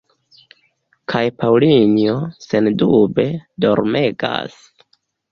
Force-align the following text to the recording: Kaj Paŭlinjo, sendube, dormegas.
Kaj 1.11 1.19
Paŭlinjo, 1.41 2.15
sendube, 2.45 3.25
dormegas. 3.67 4.57